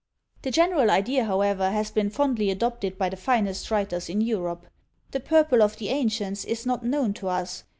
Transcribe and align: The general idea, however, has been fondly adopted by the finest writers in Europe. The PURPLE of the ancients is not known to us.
The 0.41 0.49
general 0.49 0.89
idea, 0.89 1.25
however, 1.25 1.69
has 1.69 1.91
been 1.91 2.09
fondly 2.09 2.49
adopted 2.49 2.97
by 2.97 3.09
the 3.09 3.15
finest 3.15 3.69
writers 3.69 4.09
in 4.09 4.19
Europe. 4.19 4.65
The 5.11 5.19
PURPLE 5.19 5.61
of 5.61 5.77
the 5.77 5.89
ancients 5.89 6.43
is 6.43 6.65
not 6.65 6.83
known 6.83 7.13
to 7.13 7.27
us. 7.27 7.65